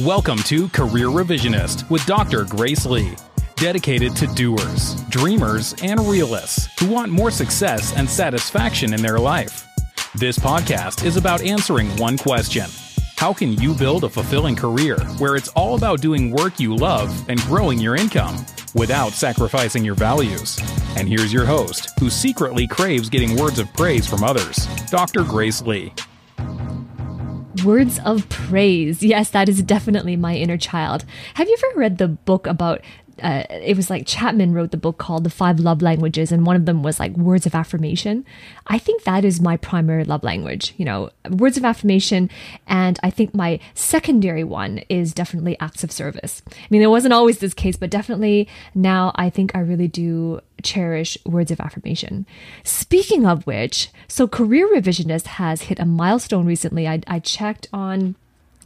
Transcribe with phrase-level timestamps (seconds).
[0.00, 2.44] Welcome to Career Revisionist with Dr.
[2.44, 3.14] Grace Lee,
[3.54, 9.66] dedicated to doers, dreamers, and realists who want more success and satisfaction in their life.
[10.14, 12.66] This podcast is about answering one question
[13.16, 17.26] How can you build a fulfilling career where it's all about doing work you love
[17.30, 18.44] and growing your income
[18.74, 20.58] without sacrificing your values?
[20.98, 25.24] And here's your host, who secretly craves getting words of praise from others, Dr.
[25.24, 25.94] Grace Lee.
[27.64, 29.02] Words of praise.
[29.02, 31.04] Yes, that is definitely my inner child.
[31.34, 32.82] Have you ever read the book about
[33.22, 36.56] uh, it was like Chapman wrote the book called The Five Love Languages, and one
[36.56, 38.24] of them was like words of affirmation.
[38.66, 42.30] I think that is my primary love language, you know, words of affirmation.
[42.66, 46.42] And I think my secondary one is definitely acts of service.
[46.50, 50.40] I mean, it wasn't always this case, but definitely now I think I really do
[50.62, 52.26] cherish words of affirmation.
[52.64, 56.86] Speaking of which, so Career Revisionist has hit a milestone recently.
[56.88, 58.16] I, I checked on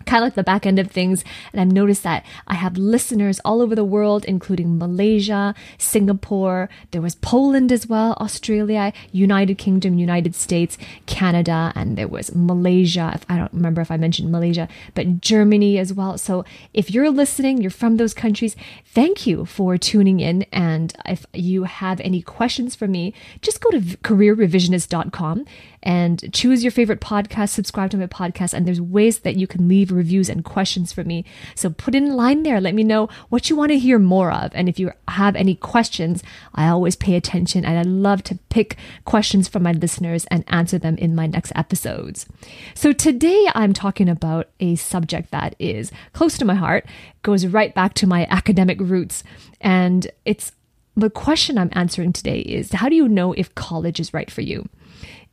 [0.07, 1.25] kind of like the back end of things.
[1.53, 7.03] And I've noticed that I have listeners all over the world, including Malaysia, Singapore, there
[7.03, 13.12] was Poland as well, Australia, United Kingdom, United States, Canada, and there was Malaysia.
[13.15, 16.19] If I don't remember if I mentioned Malaysia, but Germany as well.
[16.19, 20.42] So if you're listening, you're from those countries, thank you for tuning in.
[20.53, 25.47] And if you have any questions for me, just go to careerrevisionist.com
[25.83, 29.69] and choose your favorite podcast, subscribe to my podcast, and there's ways that you can
[29.69, 31.25] leave reviews and questions for me.
[31.55, 32.61] So put in line there.
[32.61, 34.51] Let me know what you want to hear more of.
[34.55, 36.23] And if you have any questions,
[36.55, 40.78] I always pay attention and I love to pick questions from my listeners and answer
[40.78, 42.27] them in my next episodes.
[42.75, 46.86] So today I'm talking about a subject that is close to my heart,
[47.23, 49.23] goes right back to my academic roots,
[49.61, 50.53] and it's
[50.97, 54.41] the question I'm answering today is how do you know if college is right for
[54.42, 54.69] you?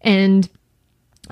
[0.01, 0.49] And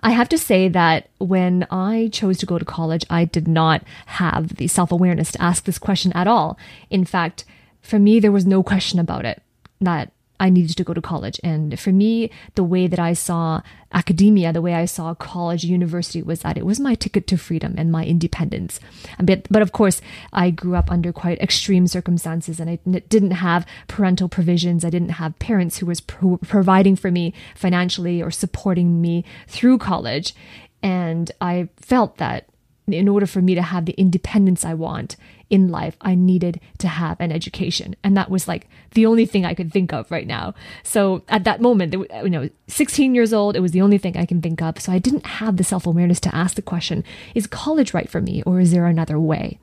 [0.03, 3.83] I have to say that when I chose to go to college, I did not
[4.08, 6.58] have the self awareness to ask this question at all.
[6.89, 7.45] In fact,
[7.81, 9.41] for me, there was no question about it
[9.81, 11.39] that I needed to go to college.
[11.43, 13.61] And for me, the way that I saw
[13.93, 17.76] academia, the way I saw college, university was that it was my ticket to freedom
[17.77, 18.80] and my independence.
[19.21, 20.02] But, but of course,
[20.33, 24.83] I grew up under quite extreme circumstances and I didn't have parental provisions.
[24.83, 29.77] I didn't have parents who was pro- providing for me financially or supporting me through
[29.77, 30.36] college.
[30.83, 32.49] And I felt that
[32.87, 35.15] in order for me to have the independence I want
[35.49, 37.95] in life, I needed to have an education.
[38.03, 40.55] And that was like the only thing I could think of right now.
[40.83, 44.25] So at that moment, you know, 16 years old, it was the only thing I
[44.25, 44.79] can think of.
[44.79, 47.03] So I didn't have the self awareness to ask the question,
[47.35, 49.59] is college right for me or is there another way?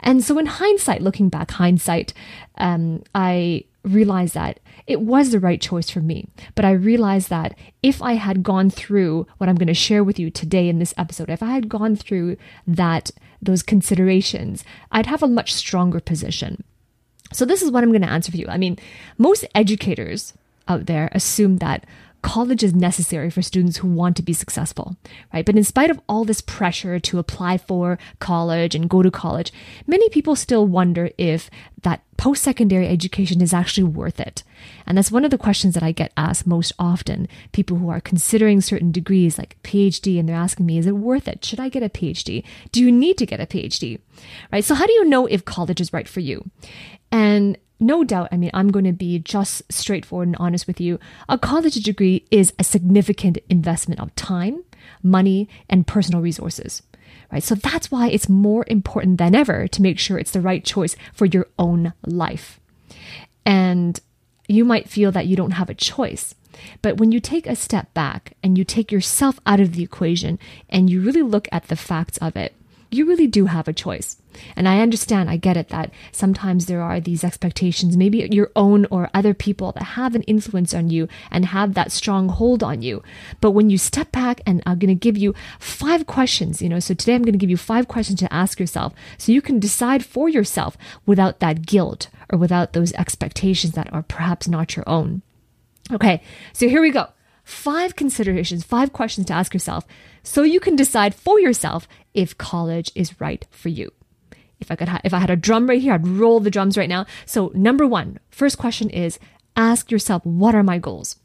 [0.00, 2.14] And so in hindsight, looking back, hindsight,
[2.56, 6.28] um, I realized that it was the right choice for me.
[6.54, 10.18] But I realized that if I had gone through what I'm going to share with
[10.18, 12.36] you today in this episode, if I had gone through
[12.66, 13.10] that,
[13.40, 16.64] those considerations, I'd have a much stronger position.
[17.32, 18.46] So this is what I'm going to answer for you.
[18.48, 18.78] I mean,
[19.18, 20.32] most educators
[20.68, 21.84] out there assume that
[22.26, 24.96] college is necessary for students who want to be successful,
[25.32, 25.46] right?
[25.46, 29.52] But in spite of all this pressure to apply for college and go to college,
[29.86, 31.48] many people still wonder if
[31.82, 34.42] that post secondary education is actually worth it.
[34.86, 37.28] And that's one of the questions that I get asked most often.
[37.52, 41.28] People who are considering certain degrees like PhD and they're asking me, is it worth
[41.28, 41.44] it?
[41.44, 42.42] Should I get a PhD?
[42.72, 44.00] Do you need to get a PhD?
[44.50, 44.64] Right?
[44.64, 46.50] So how do you know if college is right for you?
[47.12, 50.98] And no doubt, I mean, I'm going to be just straightforward and honest with you.
[51.28, 54.64] A college degree is a significant investment of time,
[55.02, 56.82] money, and personal resources.
[57.30, 57.42] Right?
[57.42, 60.96] So that's why it's more important than ever to make sure it's the right choice
[61.12, 62.60] for your own life.
[63.44, 64.00] And
[64.48, 66.34] you might feel that you don't have a choice.
[66.82, 70.38] But when you take a step back and you take yourself out of the equation
[70.68, 72.54] and you really look at the facts of it,
[72.96, 74.16] you really do have a choice.
[74.54, 78.86] And I understand, I get it that sometimes there are these expectations, maybe your own
[78.90, 82.82] or other people that have an influence on you and have that strong hold on
[82.82, 83.02] you.
[83.40, 86.80] But when you step back and I'm going to give you five questions, you know,
[86.80, 89.58] so today I'm going to give you five questions to ask yourself so you can
[89.58, 90.76] decide for yourself
[91.06, 95.22] without that guilt or without those expectations that are perhaps not your own.
[95.92, 96.20] Okay,
[96.52, 97.06] so here we go.
[97.44, 99.86] Five considerations, five questions to ask yourself
[100.24, 101.86] so you can decide for yourself
[102.16, 103.92] if college is right for you.
[104.58, 106.78] If I could, ha- if I had a drum right here, I'd roll the drums
[106.78, 107.06] right now.
[107.26, 109.18] So number one, first question is
[109.54, 111.16] ask yourself, what are my goals?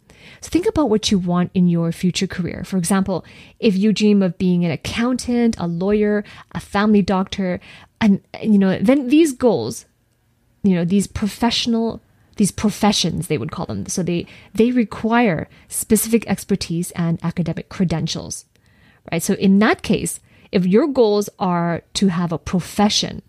[0.42, 2.64] So think about what you want in your future career.
[2.64, 3.26] For example,
[3.60, 7.60] if you dream of being an accountant, a lawyer, a family doctor,
[8.00, 9.86] and you know, then these goals,
[10.64, 12.02] you know, these professional
[12.38, 18.46] these professions they would call them so they they require specific expertise and academic credentials
[19.12, 23.22] right so in that case if your goals are to have a profession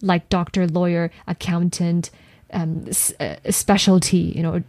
[0.00, 2.10] like doctor, lawyer, accountant,
[2.52, 2.86] um,
[3.18, 4.62] uh, specialty, you know,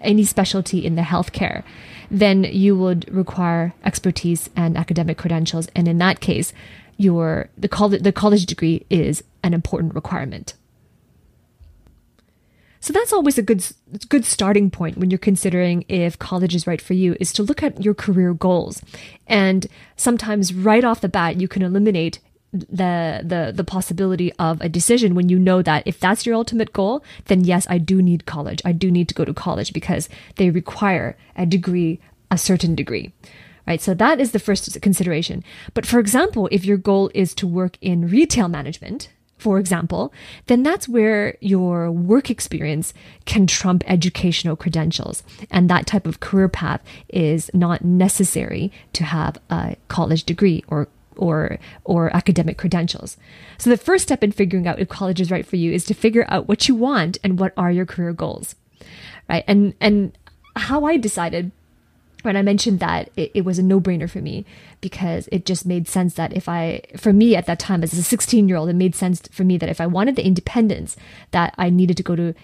[0.00, 1.62] any specialty in the healthcare,
[2.10, 5.68] then you would require expertise and academic credentials.
[5.76, 6.52] And in that case,
[6.96, 10.54] your the college the college degree is an important requirement.
[12.86, 13.66] So that's always a good
[14.08, 17.60] good starting point when you're considering if college is right for you is to look
[17.60, 18.80] at your career goals.
[19.26, 19.66] And
[19.96, 22.20] sometimes right off the bat you can eliminate
[22.52, 26.72] the the the possibility of a decision when you know that if that's your ultimate
[26.72, 28.62] goal then yes I do need college.
[28.64, 31.98] I do need to go to college because they require a degree
[32.30, 33.12] a certain degree
[33.66, 33.82] right?
[33.82, 35.42] So that is the first consideration.
[35.74, 40.12] But for example if your goal is to work in retail management for example,
[40.46, 42.94] then that's where your work experience
[43.26, 45.22] can trump educational credentials.
[45.50, 50.88] And that type of career path is not necessary to have a college degree or
[51.16, 53.16] or or academic credentials.
[53.58, 55.94] So the first step in figuring out if college is right for you is to
[55.94, 58.54] figure out what you want and what are your career goals.
[59.28, 59.44] Right?
[59.46, 60.16] And and
[60.56, 61.52] how I decided
[62.26, 64.44] when I mentioned that it, it was a no-brainer for me
[64.80, 68.02] because it just made sense that if I for me at that time as a
[68.02, 70.96] 16 year old it made sense for me that if I wanted the independence
[71.30, 72.34] that I needed to go to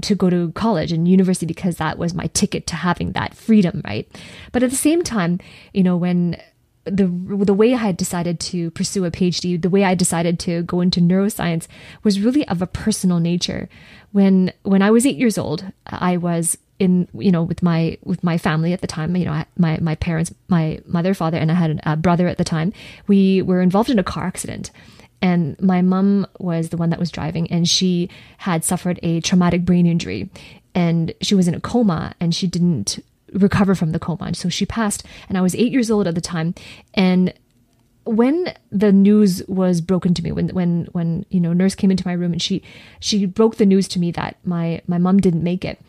[0.00, 3.82] to go to college and university because that was my ticket to having that freedom,
[3.84, 4.08] right?
[4.52, 5.40] But at the same time,
[5.74, 6.40] you know, when
[6.84, 10.62] the the way I had decided to pursue a PhD, the way I decided to
[10.62, 11.66] go into neuroscience
[12.02, 13.68] was really of a personal nature.
[14.12, 18.22] When when I was eight years old, I was in you know with my with
[18.22, 19.16] my family at the time.
[19.16, 22.44] You know, my my parents, my mother, father, and I had a brother at the
[22.44, 22.72] time.
[23.06, 24.70] We were involved in a car accident.
[25.22, 29.64] And my mom was the one that was driving, and she had suffered a traumatic
[29.64, 30.28] brain injury.
[30.74, 32.98] And she was in a coma, and she didn't
[33.32, 34.34] recover from the coma.
[34.34, 36.54] So she passed, and I was eight years old at the time.
[36.92, 37.32] And
[38.04, 42.06] when the news was broken to me, when when when you know nurse came into
[42.06, 42.62] my room and she
[43.00, 45.80] she broke the news to me that my my mom didn't make it,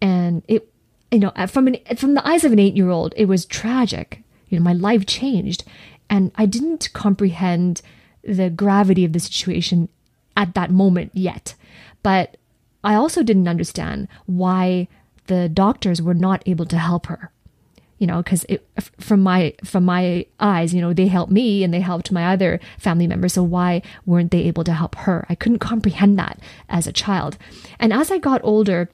[0.00, 0.70] and it
[1.10, 4.22] you know from an from the eyes of an eight year old, it was tragic.
[4.48, 5.64] You know, my life changed,
[6.08, 7.82] and I didn't comprehend
[8.22, 9.88] the gravity of the situation
[10.36, 11.54] at that moment yet.
[12.02, 12.36] But
[12.84, 14.88] I also didn't understand why
[15.26, 17.30] the doctors were not able to help her.
[17.98, 18.46] You know because
[19.00, 22.60] from my from my eyes you know they helped me and they helped my other
[22.78, 23.32] family members.
[23.32, 25.26] So why weren't they able to help her?
[25.28, 27.36] I couldn't comprehend that as a child.
[27.80, 28.88] And as i got older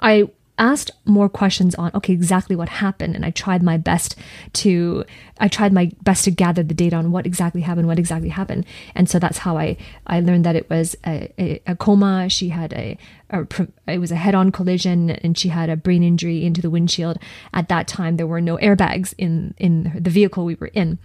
[0.00, 4.14] i asked more questions on okay exactly what happened and i tried my best
[4.52, 5.02] to
[5.38, 8.66] i tried my best to gather the data on what exactly happened what exactly happened.
[8.94, 9.76] And so that's how i
[10.06, 12.28] i learned that it was a, a, a coma.
[12.28, 12.98] She had a,
[13.30, 13.46] a,
[13.88, 17.18] it was a head-on collision and she had a brain injury into the windshield.
[17.54, 20.98] At that time there were no airbags in in the vehicle we were in.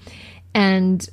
[0.53, 1.07] And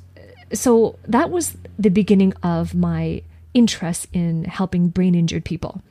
[0.53, 5.81] so that was the beginning of my interest in helping brain injured people.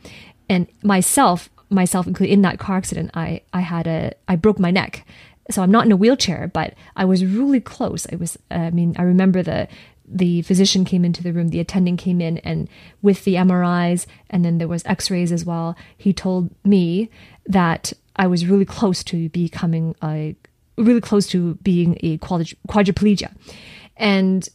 [0.48, 4.70] And myself myself included in that car accident i i had a i broke my
[4.70, 5.06] neck
[5.50, 8.94] so i'm not in a wheelchair but i was really close i was i mean
[8.98, 9.68] i remember the
[10.06, 12.68] the physician came into the room the attending came in and
[13.00, 17.08] with the mris and then there was x-rays as well he told me
[17.46, 20.34] that i was really close to becoming a
[20.76, 23.34] really close to being a quadriplegia
[23.96, 24.48] and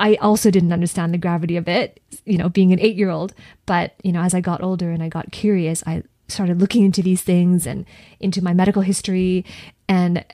[0.00, 3.34] I also didn't understand the gravity of it, you know, being an eight year old.
[3.66, 7.02] But, you know, as I got older and I got curious, I started looking into
[7.02, 7.86] these things and
[8.18, 9.44] into my medical history.
[9.88, 10.24] And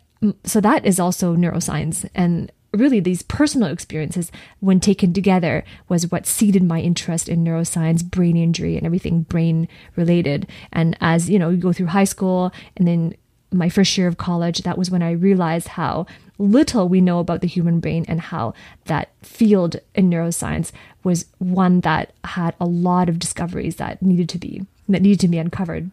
[0.45, 2.09] so that is also neuroscience.
[2.15, 8.05] And really, these personal experiences, when taken together, was what seeded my interest in neuroscience,
[8.05, 10.47] brain injury, and everything brain related.
[10.73, 13.15] And as you know, you go through high school and then
[13.53, 16.07] my first year of college, that was when I realized how
[16.39, 18.53] little we know about the human brain and how
[18.87, 20.73] that field in neuroscience
[21.03, 25.29] was one that had a lot of discoveries that needed to be that needed to
[25.29, 25.91] be uncovered.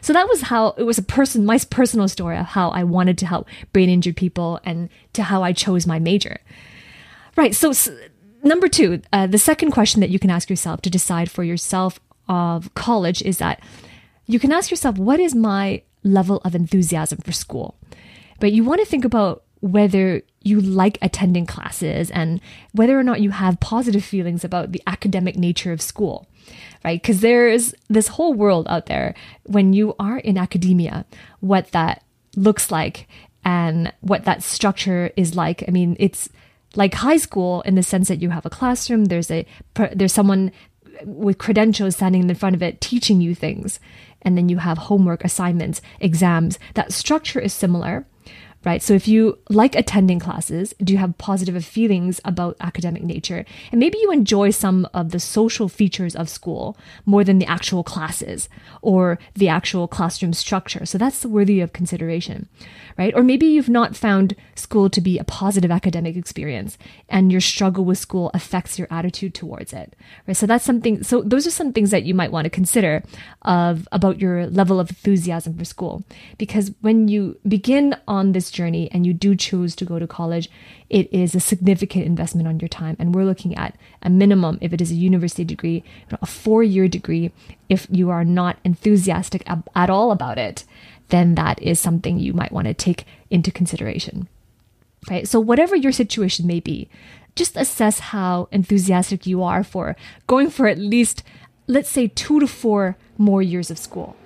[0.00, 3.18] So that was how it was a person, my personal story of how I wanted
[3.18, 6.38] to help brain injured people and to how I chose my major.
[7.36, 7.54] Right.
[7.54, 7.96] So, so
[8.42, 12.00] number two, uh, the second question that you can ask yourself to decide for yourself
[12.28, 13.60] of college is that
[14.26, 17.76] you can ask yourself, what is my level of enthusiasm for school?
[18.40, 22.40] But you want to think about whether you like attending classes and
[22.72, 26.26] whether or not you have positive feelings about the academic nature of school
[26.84, 27.00] right?
[27.00, 31.04] Because there's this whole world out there when you are in academia,
[31.40, 32.02] what that
[32.36, 33.08] looks like
[33.44, 35.64] and what that structure is like.
[35.66, 36.28] I mean, it's
[36.74, 39.46] like high school in the sense that you have a classroom, there's a
[39.94, 40.52] there's someone
[41.04, 43.80] with credentials standing in front of it teaching you things,
[44.22, 46.58] and then you have homework, assignments, exams.
[46.74, 48.06] That structure is similar.
[48.64, 48.82] Right?
[48.82, 53.44] So if you like attending classes, do you have positive feelings about academic nature?
[53.70, 57.82] And maybe you enjoy some of the social features of school more than the actual
[57.82, 58.48] classes
[58.80, 60.86] or the actual classroom structure.
[60.86, 62.48] So that's worthy of consideration,
[62.96, 63.12] right?
[63.16, 66.78] Or maybe you've not found school to be a positive academic experience
[67.08, 69.96] and your struggle with school affects your attitude towards it,
[70.28, 70.36] right?
[70.36, 73.02] So that's something, so those are some things that you might want to consider
[73.42, 76.04] of about your level of enthusiasm for school.
[76.38, 80.50] Because when you begin on this journey and you do choose to go to college,
[80.88, 82.96] it is a significant investment on your time.
[82.98, 86.88] And we're looking at a minimum, if it is a university degree, a four year
[86.88, 87.32] degree.
[87.68, 89.42] If you are not enthusiastic
[89.74, 90.64] at all about it,
[91.08, 94.28] then that is something you might want to take into consideration.
[95.10, 95.26] Right.
[95.26, 96.88] So, whatever your situation may be,
[97.34, 101.22] just assess how enthusiastic you are for going for at least,
[101.66, 104.16] let's say, two to four more years of school.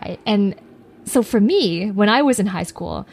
[0.00, 0.20] Right.
[0.24, 0.54] And
[1.04, 3.06] so for me, when I was in high school,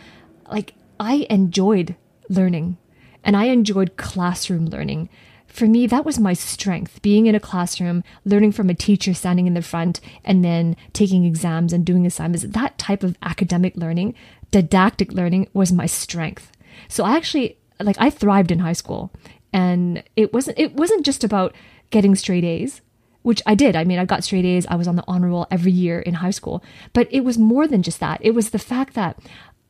[0.51, 1.95] like I enjoyed
[2.29, 2.77] learning
[3.23, 5.09] and I enjoyed classroom learning.
[5.47, 9.47] For me, that was my strength being in a classroom, learning from a teacher standing
[9.47, 12.45] in the front, and then taking exams and doing assignments.
[12.45, 14.15] That type of academic learning,
[14.51, 16.51] didactic learning, was my strength.
[16.87, 19.11] So I actually, like, I thrived in high school.
[19.51, 21.53] And it wasn't, it wasn't just about
[21.89, 22.79] getting straight A's
[23.23, 23.75] which I did.
[23.75, 24.65] I mean, I got straight A's.
[24.67, 26.63] I was on the honor roll every year in high school.
[26.93, 28.19] But it was more than just that.
[28.21, 29.17] It was the fact that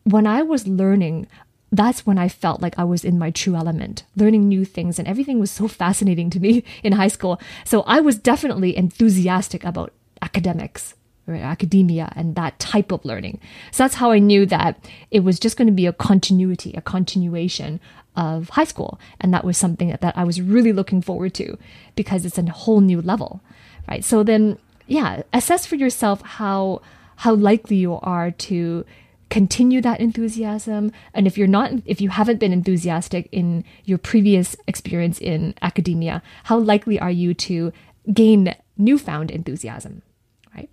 [0.03, 1.27] when I was learning,
[1.72, 5.08] that's when I felt like I was in my true element, learning new things, and
[5.08, 7.39] everything was so fascinating to me in high school.
[7.65, 10.96] So I was definitely enthusiastic about academics
[11.27, 13.39] or academia and that type of learning.
[13.72, 16.81] So that's how I knew that it was just going to be a continuity, a
[16.81, 17.79] continuation
[18.15, 19.00] of high school.
[19.20, 21.58] And that was something that, that I was really looking forward to
[21.96, 23.41] because it's a whole new level,
[23.88, 24.03] right?
[24.03, 26.82] So then, yeah, assess for yourself how
[27.18, 28.84] how likely you are to
[29.30, 34.58] continue that enthusiasm and if you're not if you haven't been enthusiastic in your previous
[34.68, 37.72] experience in academia how likely are you to
[38.12, 40.01] gain newfound enthusiasm
[40.53, 40.70] right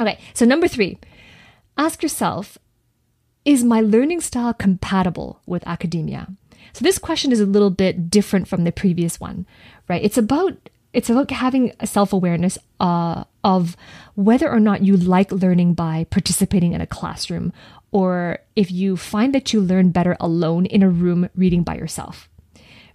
[0.00, 0.98] okay so number 3
[1.76, 2.58] ask yourself
[3.44, 6.26] is my learning style compatible with academia
[6.72, 9.46] so this question is a little bit different from the previous one
[9.88, 10.04] right?
[10.04, 10.56] It's about
[10.92, 13.76] it's about having a self-awareness uh, of
[14.14, 17.52] whether or not you like learning by participating in a classroom
[17.90, 22.28] or if you find that you learn better alone in a room reading by yourself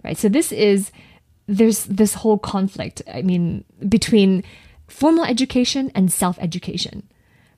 [0.02, 0.16] right?
[0.16, 0.90] So this is
[1.46, 4.42] there's this whole conflict i mean between
[4.88, 7.02] formal education and self-education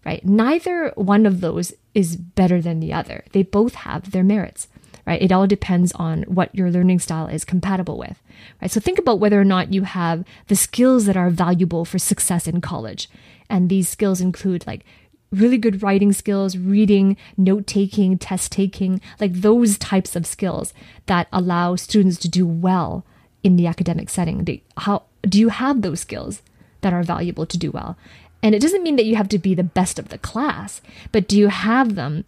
[0.05, 0.25] right?
[0.25, 3.25] Neither one of those is better than the other.
[3.33, 4.69] They both have their merits
[5.07, 5.23] right?
[5.23, 8.21] It all depends on what your learning style is compatible with,
[8.61, 8.71] right?
[8.71, 12.47] So think about whether or not you have the skills that are valuable for success
[12.47, 13.09] in college.
[13.49, 14.85] And these skills include like
[15.31, 20.73] really good writing skills, reading, note taking, test taking, like those types of skills
[21.07, 23.05] that allow students to do well
[23.43, 24.61] in the academic setting.
[24.77, 26.43] How do you have those skills
[26.81, 27.97] that are valuable to do well?
[28.43, 31.27] And it doesn't mean that you have to be the best of the class, but
[31.27, 32.25] do you have them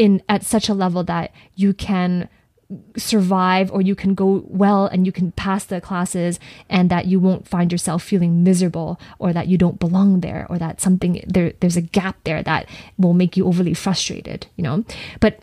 [0.00, 2.26] in at such a level that you can
[2.96, 6.40] survive or you can go well and you can pass the classes
[6.70, 10.56] and that you won't find yourself feeling miserable or that you don't belong there or
[10.56, 12.66] that something there there's a gap there that
[12.96, 14.84] will make you overly frustrated you know?
[15.20, 15.42] But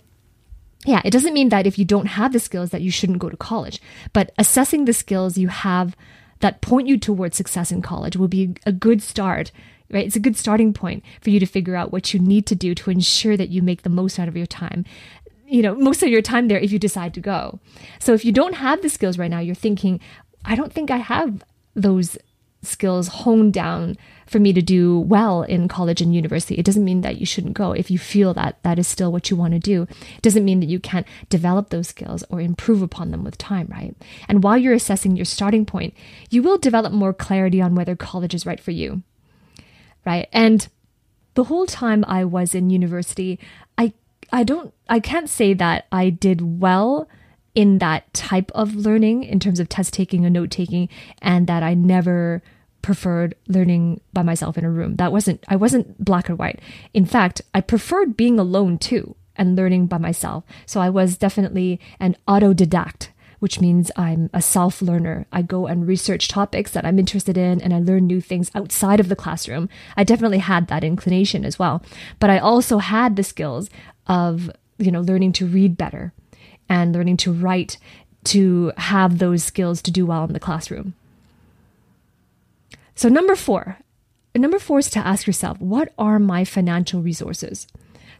[0.86, 3.30] yeah it doesn't mean that if you don't have the skills that you shouldn't go
[3.30, 3.80] to college.
[4.12, 5.96] But assessing the skills you have
[6.40, 9.52] that point you towards success in college will be a good start
[9.92, 10.06] right?
[10.06, 12.76] It's a good starting point for you to figure out what you need to do
[12.76, 14.86] to ensure that you make the most out of your time.
[15.46, 17.60] You know, most of your time there if you decide to go.
[18.00, 20.00] So if you don't have the skills right now, you're thinking,
[20.44, 22.18] I don't think I have those
[22.64, 26.56] skills honed down for me to do well in college and university.
[26.56, 29.30] It doesn't mean that you shouldn't go if you feel that that is still what
[29.30, 29.84] you want to do.
[29.84, 33.68] It doesn't mean that you can't develop those skills or improve upon them with time,
[33.70, 33.96] right?
[34.28, 35.94] And while you're assessing your starting point,
[36.30, 39.04] you will develop more clarity on whether college is right for you
[40.08, 40.30] right?
[40.32, 40.68] And
[41.34, 43.40] the whole time I was in university,
[43.78, 43.94] I
[44.32, 47.08] I don't I can't say that I did well
[47.54, 50.88] in that type of learning in terms of test taking and note taking
[51.22, 52.42] and that I never
[52.82, 54.96] preferred learning by myself in a room.
[54.96, 56.62] That wasn't I wasn't black or white.
[56.94, 60.46] In fact, I preferred being alone too and learning by myself.
[60.66, 63.10] So I was definitely an autodidact
[63.40, 65.26] which means I'm a self learner.
[65.32, 69.00] I go and research topics that I'm interested in and I learn new things outside
[69.00, 69.70] of the classroom.
[69.96, 71.84] I definitely had that inclination as well.
[72.20, 73.70] But I also had the skills
[74.08, 76.14] of, you know, learning to read better
[76.70, 77.78] and learning to write
[78.26, 80.94] to have those skills to do well in the classroom.
[82.96, 83.78] So, number four,
[84.36, 87.68] number four is to ask yourself, what are my financial resources?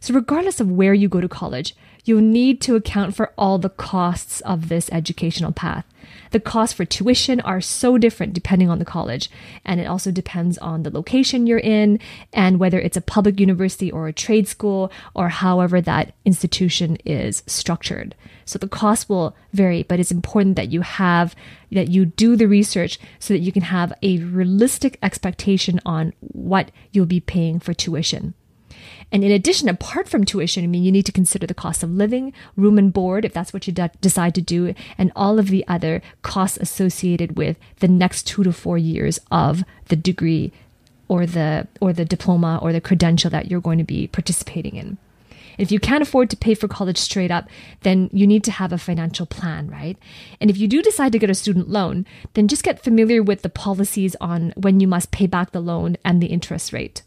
[0.00, 1.74] So, regardless of where you go to college,
[2.08, 5.84] you'll need to account for all the costs of this educational path.
[6.30, 9.30] The costs for tuition are so different depending on the college,
[9.64, 12.00] and it also depends on the location you're in
[12.32, 17.42] and whether it's a public university or a trade school or however that institution is
[17.46, 18.14] structured.
[18.44, 21.34] So the cost will vary, but it's important that you have
[21.70, 26.70] that you do the research so that you can have a realistic expectation on what
[26.92, 28.32] you'll be paying for tuition.
[29.10, 31.90] And in addition, apart from tuition, I mean, you need to consider the cost of
[31.90, 35.48] living, room and board, if that's what you de- decide to do, and all of
[35.48, 40.52] the other costs associated with the next two to four years of the degree
[41.08, 44.98] or the or the diploma or the credential that you're going to be participating in.
[45.56, 47.48] If you can't afford to pay for college straight up,
[47.80, 49.98] then you need to have a financial plan, right?
[50.40, 53.42] And if you do decide to get a student loan, then just get familiar with
[53.42, 57.02] the policies on when you must pay back the loan and the interest rate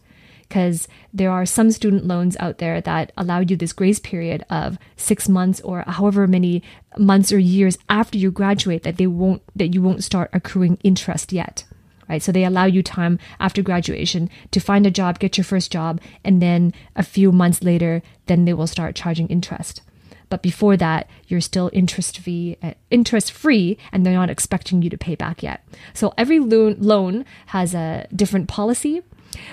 [0.51, 4.77] because there are some student loans out there that allow you this grace period of
[4.97, 6.61] six months or however many
[6.97, 11.31] months or years after you graduate that they won't that you won't start accruing interest
[11.31, 11.63] yet
[12.09, 12.21] right?
[12.21, 16.01] So they allow you time after graduation to find a job get your first job
[16.25, 19.81] and then a few months later then they will start charging interest.
[20.27, 24.89] But before that you're still interest fee uh, interest free and they're not expecting you
[24.89, 25.65] to pay back yet.
[25.93, 29.01] So every loan loan has a different policy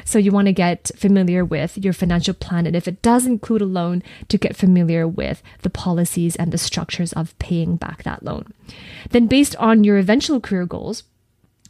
[0.04, 2.66] so you want to get familiar with your financial plan.
[2.66, 6.58] And if it does include a loan, to get familiar with the policies and the
[6.58, 8.52] structures of paying back that loan.
[9.10, 11.04] Then based on your eventual career goals,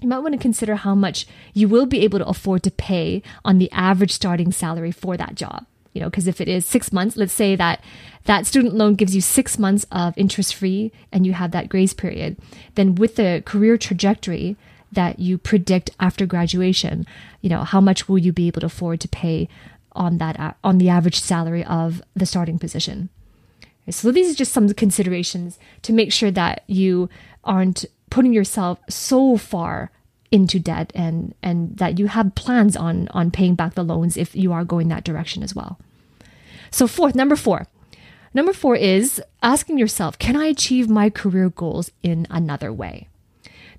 [0.00, 3.22] you might want to consider how much you will be able to afford to pay
[3.44, 5.66] on the average starting salary for that job.
[5.92, 7.82] You know, because if it is six months, let's say that
[8.24, 11.92] that student loan gives you six months of interest free and you have that grace
[11.92, 12.36] period,
[12.76, 14.56] then with the career trajectory,
[14.92, 17.06] that you predict after graduation,
[17.40, 19.48] you know, how much will you be able to afford to pay
[19.92, 23.08] on that uh, on the average salary of the starting position.
[23.90, 27.08] So these are just some considerations to make sure that you
[27.42, 29.90] aren't putting yourself so far
[30.30, 34.36] into debt and and that you have plans on on paying back the loans if
[34.36, 35.78] you are going that direction as well.
[36.70, 37.66] So fourth, number 4.
[38.34, 43.08] Number 4 is asking yourself, can I achieve my career goals in another way?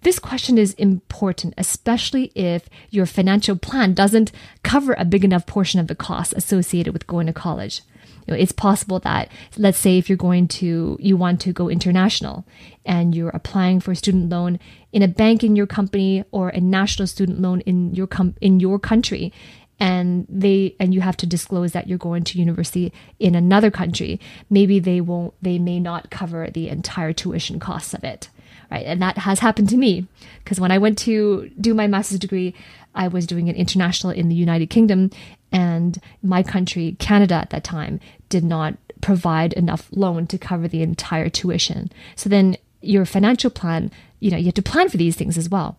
[0.01, 4.31] This question is important, especially if your financial plan doesn't
[4.63, 7.81] cover a big enough portion of the costs associated with going to college.
[8.25, 11.69] You know, it's possible that, let's say, if you're going to, you want to go
[11.69, 12.45] international
[12.85, 14.59] and you're applying for a student loan
[14.93, 18.59] in a bank in your company or a national student loan in your com- in
[18.59, 19.33] your country,
[19.79, 24.19] and they and you have to disclose that you're going to university in another country
[24.49, 28.29] maybe they won't they may not cover the entire tuition costs of it
[28.71, 28.85] right?
[28.85, 30.07] And that has happened to me
[30.43, 32.53] because when I went to do my master's degree,
[32.95, 35.11] I was doing it international in the United Kingdom,
[35.51, 40.81] and my country, Canada at that time, did not provide enough loan to cover the
[40.81, 41.91] entire tuition.
[42.15, 45.49] So then your financial plan, you know, you have to plan for these things as
[45.49, 45.77] well.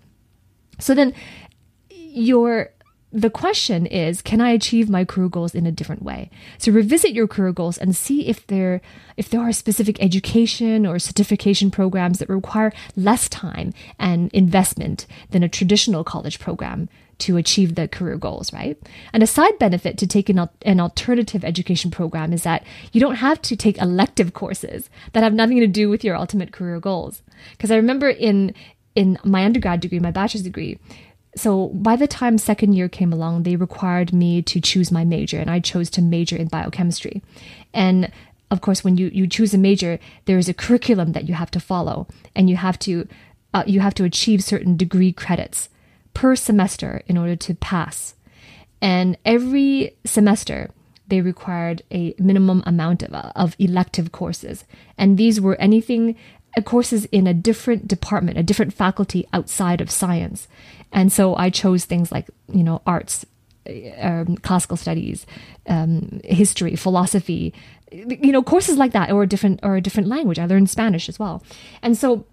[0.78, 1.12] So then
[1.90, 2.70] your
[3.12, 7.12] the question is can i achieve my career goals in a different way so revisit
[7.12, 8.80] your career goals and see if there
[9.16, 15.42] if there are specific education or certification programs that require less time and investment than
[15.42, 16.88] a traditional college program
[17.20, 18.76] to achieve the career goals, right?
[19.12, 23.40] And a side benefit to taking an alternative education program is that you don't have
[23.42, 27.22] to take elective courses that have nothing to do with your ultimate career goals.
[27.52, 28.54] Because I remember in
[28.96, 30.78] in my undergrad degree, my bachelor's degree,
[31.36, 35.38] so by the time second year came along, they required me to choose my major,
[35.38, 37.22] and I chose to major in biochemistry.
[37.72, 38.10] And
[38.50, 41.50] of course, when you, you choose a major, there is a curriculum that you have
[41.52, 43.06] to follow, and you have to
[43.52, 45.68] uh, you have to achieve certain degree credits
[46.14, 48.14] per semester in order to pass.
[48.80, 50.70] And every semester,
[51.08, 54.64] they required a minimum amount of, of elective courses,
[54.98, 59.90] and these were anything uh, courses in a different department, a different faculty outside of
[59.90, 60.48] science.
[60.92, 63.24] And so I chose things like, you know, arts,
[64.00, 65.26] um, classical studies,
[65.66, 67.54] um, history, philosophy,
[67.92, 70.38] you know, courses like that, or a different or a different language.
[70.38, 71.42] I learned Spanish as well,
[71.82, 72.24] and so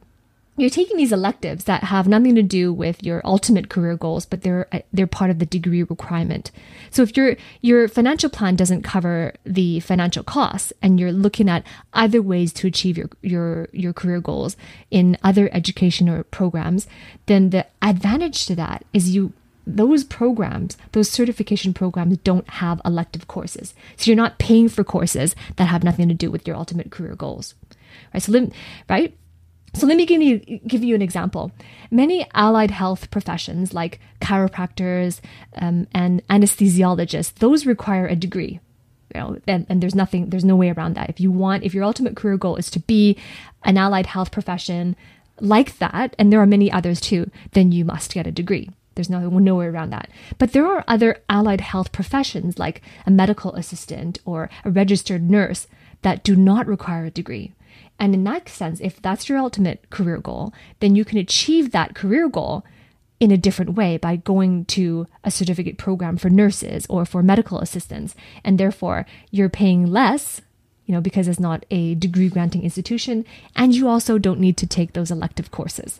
[0.58, 4.42] you're taking these electives that have nothing to do with your ultimate career goals, but
[4.42, 6.52] they're uh, they're part of the degree requirement.
[6.90, 11.64] So if your your financial plan doesn't cover the financial costs, and you're looking at
[11.94, 14.58] other ways to achieve your your your career goals
[14.90, 16.88] in other education or programs,
[17.28, 19.34] then the advantage to that is you
[19.68, 23.76] those programs, those certification programs don't have elective courses.
[23.98, 27.16] So you're not paying for courses that have nothing to do with your ultimate career
[27.16, 27.54] goals.
[28.14, 28.24] Right?
[28.24, 28.50] So
[28.90, 29.14] right?
[29.78, 31.52] So let me give you give you an example.
[31.92, 35.20] Many allied health professions, like chiropractors
[35.56, 38.60] um, and anesthesiologists, those require a degree.
[39.14, 41.10] You know, and, and there's nothing, there's no way around that.
[41.10, 43.18] If you want, if your ultimate career goal is to be
[43.64, 44.96] an allied health profession
[45.40, 48.70] like that, and there are many others too, then you must get a degree.
[48.96, 50.10] There's no, no way around that.
[50.40, 55.68] But there are other allied health professions like a medical assistant or a registered nurse
[56.02, 57.54] that do not require a degree.
[58.00, 61.96] And in that sense, if that's your ultimate career goal, then you can achieve that
[61.96, 62.64] career goal
[63.20, 67.60] in a different way by going to a certificate program for nurses or for medical
[67.60, 68.16] assistants.
[68.44, 70.42] And therefore, you're paying less,
[70.86, 73.26] you know, because it's not a degree granting institution.
[73.56, 76.00] And you also don't need to take those elective courses.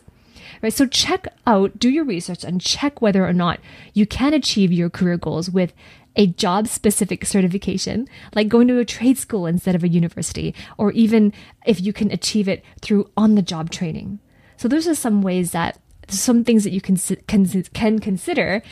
[0.62, 0.72] Right.
[0.72, 3.60] So check out, do your research and check whether or not
[3.92, 5.72] you can achieve your career goals with
[6.18, 10.92] a job specific certification, like going to a trade school instead of a university, or
[10.92, 11.32] even
[11.64, 14.18] if you can achieve it through on the job training.
[14.56, 15.78] So those are some ways that
[16.08, 16.96] some things that you can
[17.28, 18.62] can, can consider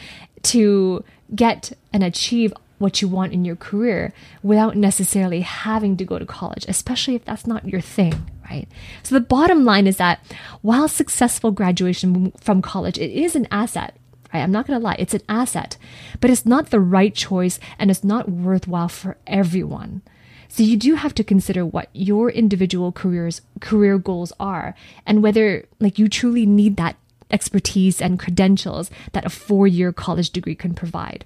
[0.43, 1.05] to
[1.35, 6.27] get and achieve what you want in your career without necessarily having to go to
[6.27, 8.69] college, especially if that's not your thing, right?
[9.03, 10.21] So the bottom line is that
[10.61, 13.97] while successful graduation from college, it is an asset.
[14.43, 15.77] I'm not going to lie, it's an asset,
[16.21, 20.03] but it's not the right choice and it's not worthwhile for everyone.
[20.49, 25.67] So you do have to consider what your individual careers career goals are and whether
[25.81, 26.97] like you truly need that
[27.31, 31.25] expertise and credentials that a four year college degree can provide.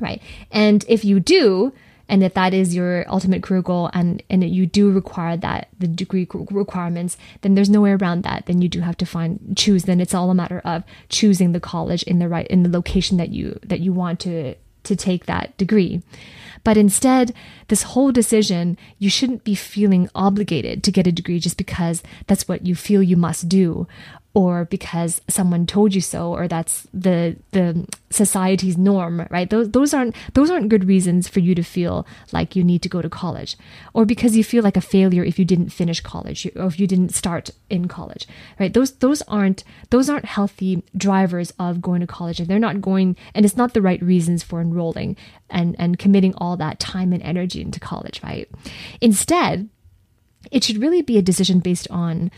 [0.00, 0.22] Right.
[0.50, 1.72] And if you do,
[2.08, 5.86] and if that is your ultimate career goal and, and you do require that the
[5.86, 8.46] degree requirements then there's no way around that.
[8.46, 11.60] Then you do have to find choose then it's all a matter of choosing the
[11.60, 15.24] college in the right in the location that you that you want to to take
[15.26, 16.02] that degree.
[16.62, 17.34] But instead
[17.68, 22.48] this whole decision you shouldn't be feeling obligated to get a degree just because that's
[22.48, 23.86] what you feel you must do
[24.34, 29.48] or because someone told you so or that's the the society's norm right?
[29.48, 32.88] Those those aren't those aren't good reasons for you to feel like you need to
[32.88, 33.56] go to college
[33.92, 36.86] or because you feel like a failure if you didn't finish college or if you
[36.88, 38.26] didn't start in college
[38.58, 38.74] right?
[38.74, 43.16] Those those aren't those aren't healthy drivers of going to college and they're not going
[43.34, 45.16] and it's not the right reasons for enrolling
[45.48, 48.50] and and committing all that time and energy into college right?
[49.00, 49.68] Instead
[50.50, 52.30] it should really be a decision based on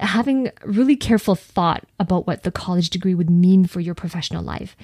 [0.00, 4.76] having really careful thought about what the college degree would mean for your professional life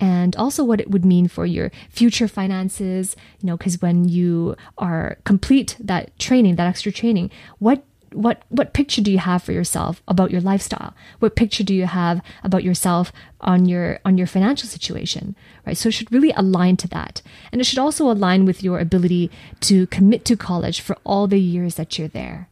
[0.00, 4.56] and also what it would mean for your future finances you know because when you
[4.78, 9.52] are complete that training that extra training what what what picture do you have for
[9.52, 10.94] yourself about your lifestyle?
[11.18, 15.34] What picture do you have about yourself on your on your financial situation
[15.66, 15.76] right?
[15.76, 17.22] So it should really align to that.
[17.50, 19.30] And it should also align with your ability
[19.60, 22.48] to commit to college for all the years that you're there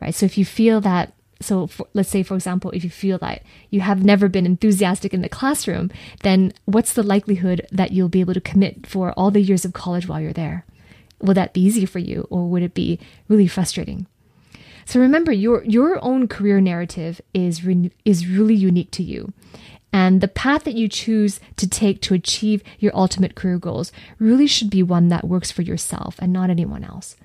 [0.00, 0.14] right?
[0.14, 3.42] So if you feel that so for, let's say for example if you feel that
[3.70, 5.90] you have never been enthusiastic in the classroom
[6.22, 9.72] then what's the likelihood that you'll be able to commit for all the years of
[9.72, 10.64] college while you're there?
[11.20, 14.06] Will that be easy for you or would it be really frustrating?
[14.84, 19.32] So remember your your own career narrative is re- is really unique to you.
[19.92, 24.46] And the path that you choose to take to achieve your ultimate career goals really
[24.46, 27.16] should be one that works for yourself and not anyone else.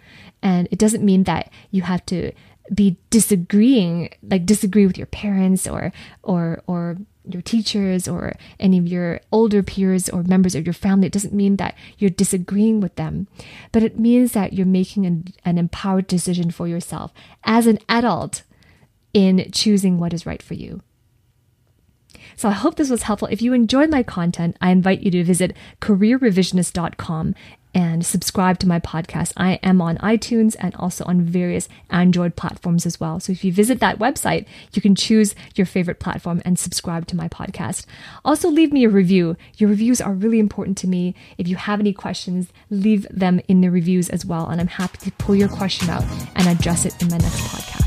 [0.43, 2.33] And it doesn't mean that you have to
[2.73, 5.91] be disagreeing like disagree with your parents or
[6.23, 6.97] or or
[7.29, 11.33] your teachers or any of your older peers or members of your family it doesn't
[11.33, 13.27] mean that you're disagreeing with them
[13.71, 18.43] but it means that you're making an, an empowered decision for yourself as an adult
[19.13, 20.81] in choosing what is right for you
[22.35, 23.27] so I hope this was helpful.
[23.31, 27.33] If you enjoyed my content, I invite you to visit careerrevisionist.com
[27.77, 29.33] and subscribe to my podcast.
[29.37, 33.19] I am on iTunes and also on various Android platforms as well.
[33.19, 37.15] So if you visit that website, you can choose your favorite platform and subscribe to
[37.15, 37.85] my podcast.
[38.25, 39.37] Also, leave me a review.
[39.57, 41.13] Your reviews are really important to me.
[41.37, 44.47] If you have any questions, leave them in the reviews as well.
[44.47, 46.03] And I'm happy to pull your question out
[46.35, 47.86] and address it in my next podcast.